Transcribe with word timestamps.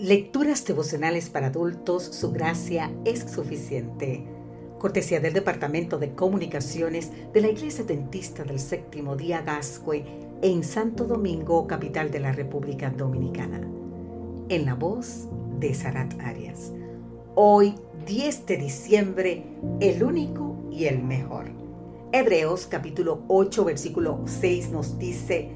Lecturas 0.00 0.64
devocionales 0.64 1.28
para 1.28 1.48
adultos, 1.48 2.04
su 2.04 2.32
gracia 2.32 2.90
es 3.04 3.20
suficiente. 3.20 4.24
Cortesía 4.78 5.20
del 5.20 5.34
Departamento 5.34 5.98
de 5.98 6.14
Comunicaciones 6.14 7.10
de 7.34 7.42
la 7.42 7.48
Iglesia 7.48 7.84
Dentista 7.84 8.42
del 8.42 8.60
Séptimo 8.60 9.14
Día 9.14 9.42
Gascue 9.42 10.06
en 10.40 10.64
Santo 10.64 11.04
Domingo, 11.04 11.66
capital 11.66 12.10
de 12.10 12.20
la 12.20 12.32
República 12.32 12.88
Dominicana. 12.88 13.60
En 14.48 14.64
la 14.64 14.72
voz 14.72 15.28
de 15.58 15.74
Sarat 15.74 16.18
Arias. 16.18 16.72
Hoy, 17.34 17.74
10 18.06 18.46
de 18.46 18.56
diciembre, 18.56 19.44
el 19.80 20.02
único 20.02 20.56
y 20.72 20.86
el 20.86 21.02
mejor. 21.02 21.50
Hebreos 22.10 22.66
capítulo 22.66 23.24
8, 23.28 23.66
versículo 23.66 24.22
6 24.24 24.70
nos 24.70 24.98
dice, 24.98 25.50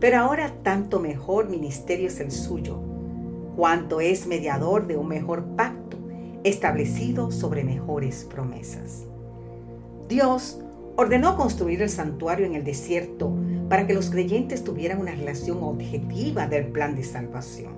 pero 0.00 0.18
ahora 0.18 0.52
tanto 0.62 1.00
mejor 1.00 1.48
ministerio 1.48 2.08
es 2.08 2.20
el 2.20 2.30
suyo 2.30 2.95
cuanto 3.56 4.00
es 4.00 4.26
mediador 4.26 4.86
de 4.86 4.96
un 4.96 5.08
mejor 5.08 5.44
pacto 5.56 5.96
establecido 6.44 7.30
sobre 7.30 7.64
mejores 7.64 8.24
promesas. 8.24 9.06
Dios 10.08 10.60
ordenó 10.96 11.36
construir 11.36 11.82
el 11.82 11.90
santuario 11.90 12.46
en 12.46 12.54
el 12.54 12.64
desierto 12.64 13.34
para 13.68 13.86
que 13.86 13.94
los 13.94 14.10
creyentes 14.10 14.62
tuvieran 14.62 15.00
una 15.00 15.12
relación 15.12 15.58
objetiva 15.62 16.46
del 16.46 16.66
plan 16.66 16.94
de 16.94 17.02
salvación. 17.02 17.74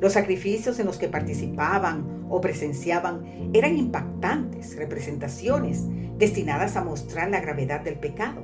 Los 0.00 0.12
sacrificios 0.12 0.78
en 0.78 0.86
los 0.86 0.98
que 0.98 1.08
participaban 1.08 2.26
o 2.28 2.40
presenciaban 2.40 3.50
eran 3.52 3.76
impactantes 3.76 4.76
representaciones 4.76 5.84
destinadas 6.18 6.76
a 6.76 6.84
mostrar 6.84 7.30
la 7.30 7.40
gravedad 7.40 7.80
del 7.80 7.98
pecado 7.98 8.42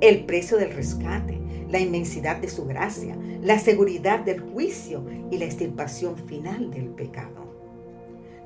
el 0.00 0.24
precio 0.24 0.56
del 0.56 0.72
rescate, 0.72 1.38
la 1.70 1.78
inmensidad 1.78 2.36
de 2.36 2.48
su 2.48 2.66
gracia, 2.66 3.16
la 3.42 3.58
seguridad 3.58 4.20
del 4.20 4.40
juicio 4.40 5.04
y 5.30 5.38
la 5.38 5.44
extirpación 5.44 6.16
final 6.16 6.70
del 6.70 6.88
pecado. 6.88 7.48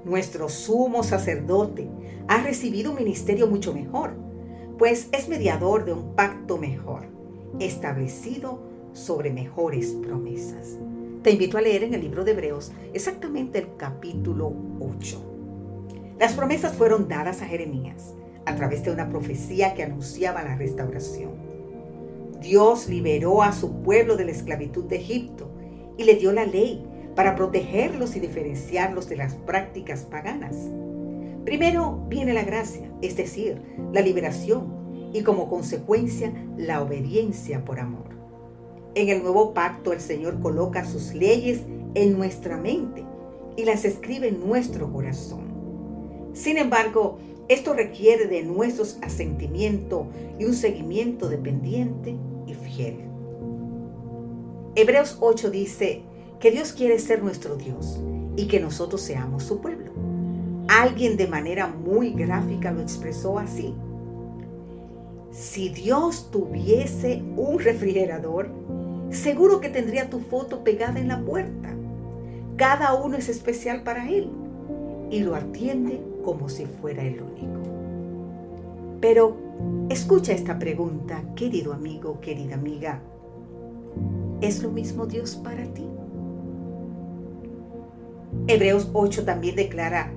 Nuestro 0.04 0.48
sumo 0.50 1.02
sacerdote 1.02 1.88
ha 2.28 2.42
recibido 2.42 2.90
un 2.90 2.98
ministerio 2.98 3.46
mucho 3.46 3.72
mejor, 3.72 4.14
pues 4.78 5.08
es 5.12 5.28
mediador 5.28 5.84
de 5.84 5.94
un 5.94 6.14
pacto 6.14 6.58
mejor, 6.58 7.06
establecido 7.58 8.60
sobre 8.92 9.32
mejores 9.32 9.92
promesas. 10.02 10.78
Te 11.22 11.30
invito 11.30 11.56
a 11.56 11.62
leer 11.62 11.84
en 11.84 11.94
el 11.94 12.02
libro 12.02 12.24
de 12.24 12.32
Hebreos 12.32 12.72
exactamente 12.92 13.58
el 13.58 13.76
capítulo 13.78 14.52
8. 14.80 15.30
Las 16.18 16.34
promesas 16.34 16.74
fueron 16.74 17.08
dadas 17.08 17.40
a 17.40 17.46
Jeremías 17.46 18.14
a 18.44 18.54
través 18.54 18.84
de 18.84 18.90
una 18.90 19.08
profecía 19.08 19.74
que 19.74 19.84
anunciaba 19.84 20.42
la 20.42 20.54
restauración. 20.56 21.53
Dios 22.44 22.90
liberó 22.90 23.42
a 23.42 23.52
su 23.52 23.80
pueblo 23.82 24.18
de 24.18 24.26
la 24.26 24.32
esclavitud 24.32 24.84
de 24.84 24.96
Egipto 24.96 25.50
y 25.96 26.04
le 26.04 26.16
dio 26.16 26.30
la 26.30 26.44
ley 26.44 26.84
para 27.16 27.36
protegerlos 27.36 28.16
y 28.16 28.20
diferenciarlos 28.20 29.08
de 29.08 29.16
las 29.16 29.34
prácticas 29.34 30.02
paganas. 30.02 30.54
Primero 31.46 32.04
viene 32.10 32.34
la 32.34 32.44
gracia, 32.44 32.92
es 33.00 33.16
decir, 33.16 33.62
la 33.94 34.02
liberación 34.02 35.10
y 35.14 35.22
como 35.22 35.48
consecuencia 35.48 36.34
la 36.58 36.82
obediencia 36.82 37.64
por 37.64 37.80
amor. 37.80 38.10
En 38.94 39.08
el 39.08 39.22
nuevo 39.22 39.54
pacto 39.54 39.94
el 39.94 40.00
Señor 40.00 40.40
coloca 40.40 40.84
sus 40.84 41.14
leyes 41.14 41.62
en 41.94 42.12
nuestra 42.12 42.58
mente 42.58 43.06
y 43.56 43.64
las 43.64 43.86
escribe 43.86 44.28
en 44.28 44.46
nuestro 44.46 44.92
corazón. 44.92 46.34
Sin 46.34 46.58
embargo, 46.58 47.16
esto 47.48 47.72
requiere 47.72 48.26
de 48.26 48.42
nuestros 48.42 48.98
asentimiento 49.00 50.08
y 50.38 50.44
un 50.44 50.52
seguimiento 50.52 51.30
dependiente 51.30 52.16
Hebreos 54.76 55.18
8 55.20 55.50
dice 55.50 56.02
que 56.40 56.50
Dios 56.50 56.72
quiere 56.72 56.98
ser 56.98 57.22
nuestro 57.22 57.56
Dios 57.56 58.00
y 58.36 58.48
que 58.48 58.58
nosotros 58.58 59.00
seamos 59.00 59.44
su 59.44 59.60
pueblo. 59.60 59.92
Alguien 60.68 61.16
de 61.16 61.28
manera 61.28 61.68
muy 61.68 62.10
gráfica 62.10 62.72
lo 62.72 62.80
expresó 62.80 63.38
así. 63.38 63.74
Si 65.30 65.68
Dios 65.68 66.30
tuviese 66.30 67.22
un 67.36 67.58
refrigerador, 67.58 68.50
seguro 69.10 69.60
que 69.60 69.68
tendría 69.68 70.10
tu 70.10 70.20
foto 70.20 70.64
pegada 70.64 70.98
en 70.98 71.08
la 71.08 71.24
puerta. 71.24 71.74
Cada 72.56 72.94
uno 72.94 73.16
es 73.16 73.28
especial 73.28 73.82
para 73.82 74.08
Él 74.08 74.30
y 75.10 75.20
lo 75.20 75.34
atiende 75.34 76.00
como 76.24 76.48
si 76.48 76.66
fuera 76.66 77.04
el 77.04 77.20
único. 77.20 77.62
Pero 79.00 79.43
escucha 79.90 80.32
esta 80.32 80.58
pregunta, 80.58 81.22
querido 81.34 81.72
amigo, 81.72 82.20
querida 82.20 82.54
amiga. 82.54 83.00
¿Es 84.40 84.62
lo 84.62 84.70
mismo 84.70 85.06
Dios 85.06 85.36
para 85.36 85.64
ti? 85.72 85.86
Hebreos 88.46 88.90
8 88.92 89.24
también 89.24 89.56
declara 89.56 90.12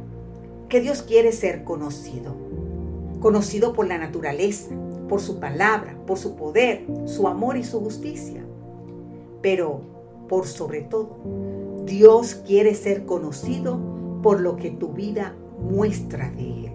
que 0.70 0.82
Dios 0.82 1.02
quiere 1.02 1.32
ser 1.32 1.64
conocido, 1.64 2.36
conocido 3.20 3.74
por 3.74 3.88
la 3.88 3.98
naturaleza, 3.98 4.76
por 5.08 5.22
su 5.22 5.40
palabra, 5.40 5.98
por 6.06 6.18
su 6.18 6.36
poder, 6.36 6.86
su 7.06 7.28
amor 7.28 7.58
y 7.58 7.64
su 7.64 7.80
justicia. 7.80 8.44
Pero, 9.42 9.82
por 10.28 10.48
sobre 10.48 10.82
todo, 10.82 11.18
Dios 11.86 12.36
quiere 12.36 12.74
ser 12.76 13.06
conocido 13.06 13.80
por 14.22 14.42
lo 14.42 14.58
que 14.58 14.72
tu 14.72 14.90
vida 14.90 15.36
muestra 15.62 16.32
de 16.32 16.66
Él. 16.66 16.72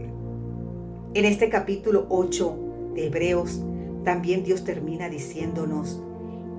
En 1.15 1.27
este 1.27 1.51
capítulo 1.51 2.07
8 2.09 2.72
de 2.95 3.07
Hebreos, 3.07 3.61
también 4.05 4.43
Dios 4.45 4.65
termina 4.65 5.09
diciéndonos, 5.09 6.03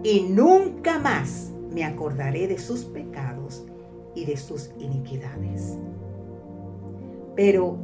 y 0.04 0.22
nunca 0.22 1.00
más 1.00 1.52
me 1.72 1.84
acordaré 1.84 2.48
de 2.48 2.58
sus 2.58 2.86
pecados 2.86 3.66
y 4.16 4.26
de 4.26 4.38
sus 4.38 4.72
iniquidades. 4.80 5.78
Pero, 7.36 7.78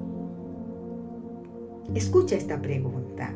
escucha 1.94 2.36
esta 2.36 2.62
pregunta. 2.62 3.34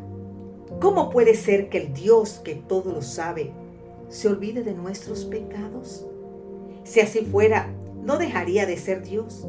¿Cómo 0.79 1.09
puede 1.09 1.35
ser 1.35 1.69
que 1.69 1.77
el 1.77 1.93
Dios 1.93 2.41
que 2.43 2.55
todo 2.55 2.93
lo 2.93 3.01
sabe 3.01 3.51
se 4.09 4.27
olvide 4.27 4.63
de 4.63 4.73
nuestros 4.73 5.25
pecados? 5.25 6.05
Si 6.83 6.99
así 6.99 7.21
fuera, 7.25 7.73
no 8.03 8.17
dejaría 8.17 8.65
de 8.65 8.77
ser 8.77 9.03
Dios. 9.03 9.47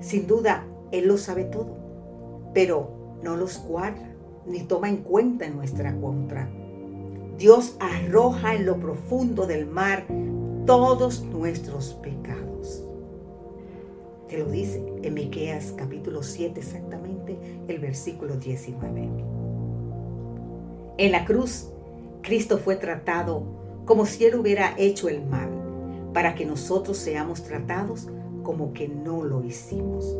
Sin 0.00 0.26
duda, 0.26 0.66
Él 0.90 1.06
lo 1.06 1.16
sabe 1.16 1.44
todo, 1.44 1.76
pero 2.54 2.90
no 3.22 3.36
los 3.36 3.64
guarda 3.64 4.07
ni 4.48 4.60
toma 4.60 4.88
en 4.88 4.98
cuenta 4.98 5.46
en 5.46 5.56
nuestra 5.56 5.94
contra. 5.96 6.48
Dios 7.36 7.76
arroja 7.78 8.54
en 8.54 8.66
lo 8.66 8.78
profundo 8.78 9.46
del 9.46 9.66
mar 9.66 10.06
todos 10.66 11.22
nuestros 11.22 11.94
pecados. 12.02 12.84
Te 14.28 14.38
lo 14.38 14.50
dice 14.50 14.84
en 15.02 15.14
Miqueas 15.14 15.72
capítulo 15.76 16.22
7 16.22 16.60
exactamente 16.60 17.38
el 17.68 17.78
versículo 17.78 18.36
19. 18.36 19.08
En 20.98 21.12
la 21.12 21.24
cruz, 21.24 21.70
Cristo 22.22 22.58
fue 22.58 22.76
tratado 22.76 23.44
como 23.84 24.04
si 24.04 24.24
él 24.26 24.34
hubiera 24.34 24.74
hecho 24.76 25.08
el 25.08 25.24
mal, 25.24 25.48
para 26.12 26.34
que 26.34 26.44
nosotros 26.44 26.98
seamos 26.98 27.44
tratados 27.44 28.08
como 28.42 28.72
que 28.72 28.88
no 28.88 29.24
lo 29.24 29.44
hicimos. 29.44 30.16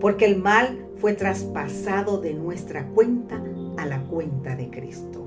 Porque 0.00 0.26
el 0.26 0.36
mal 0.36 0.86
fue 0.96 1.14
traspasado 1.14 2.20
de 2.20 2.34
nuestra 2.34 2.88
cuenta 2.88 3.42
la 3.86 4.02
cuenta 4.02 4.56
de 4.56 4.70
Cristo. 4.70 5.22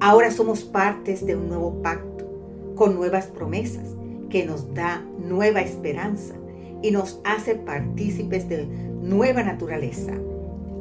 Ahora 0.00 0.30
somos 0.30 0.64
partes 0.64 1.24
de 1.26 1.36
un 1.36 1.48
nuevo 1.48 1.82
pacto, 1.82 2.28
con 2.74 2.94
nuevas 2.94 3.26
promesas, 3.26 3.94
que 4.30 4.44
nos 4.46 4.74
da 4.74 5.04
nueva 5.18 5.60
esperanza 5.60 6.34
y 6.82 6.90
nos 6.90 7.20
hace 7.24 7.54
partícipes 7.54 8.48
de 8.48 8.66
nueva 8.66 9.42
naturaleza, 9.42 10.12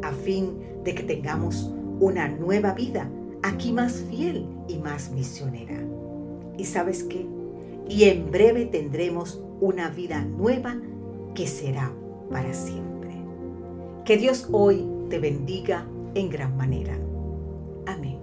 a 0.02 0.12
fin 0.12 0.58
de 0.84 0.96
que 0.96 1.04
tengamos 1.04 1.72
una 2.00 2.28
nueva 2.30 2.74
vida, 2.74 3.08
aquí 3.44 3.74
más 3.74 4.04
fiel 4.10 4.48
y 4.68 4.78
más 4.78 5.12
misionera. 5.12 5.78
¿Y 6.58 6.66
sabes 6.66 7.04
qué? 7.04 7.26
Y 7.88 8.06
en 8.06 8.32
breve 8.32 8.66
tendremos 8.66 9.42
una 9.60 9.90
vida 9.90 10.24
nueva 10.24 10.78
que 11.36 11.46
será 11.46 11.92
para 12.32 12.54
siempre. 12.54 13.12
Que 14.06 14.18
Dios 14.18 14.48
hoy 14.52 14.88
te 15.10 15.20
bendiga 15.20 15.86
en 16.16 16.30
gran 16.30 16.56
manera. 16.56 16.98
Amén. 17.88 18.21